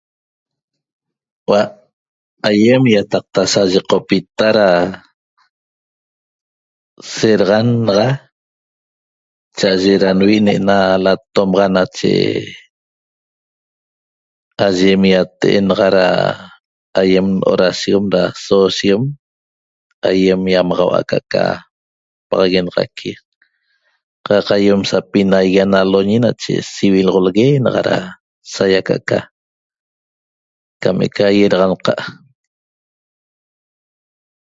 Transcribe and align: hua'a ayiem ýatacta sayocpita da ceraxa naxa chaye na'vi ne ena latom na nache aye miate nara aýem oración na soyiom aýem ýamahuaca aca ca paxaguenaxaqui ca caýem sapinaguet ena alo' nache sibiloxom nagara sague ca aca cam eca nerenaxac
hua'a 1.45 1.63
ayiem 2.49 2.83
ýatacta 2.93 3.41
sayocpita 3.53 4.47
da 4.57 4.69
ceraxa 7.13 7.59
naxa 7.85 8.09
chaye 9.57 9.93
na'vi 10.17 10.37
ne 10.43 10.51
ena 10.59 10.77
latom 11.05 11.49
na 11.57 11.65
nache 11.75 12.15
aye 14.67 14.91
miate 15.03 15.49
nara 15.69 16.07
aýem 16.99 17.27
oración 17.53 18.03
na 18.11 18.21
soyiom 18.45 19.03
aýem 20.09 20.41
ýamahuaca 20.53 21.17
aca 21.21 21.29
ca 21.31 21.43
paxaguenaxaqui 22.29 23.11
ca 24.25 24.35
caýem 24.47 24.81
sapinaguet 24.89 25.61
ena 25.63 25.77
alo' 25.83 26.07
nache 26.23 26.53
sibiloxom 26.73 27.61
nagara 27.63 27.97
sague 28.53 28.79
ca 28.87 28.95
aca 28.99 29.19
cam 30.81 30.97
eca 31.05 31.25
nerenaxac 31.35 31.99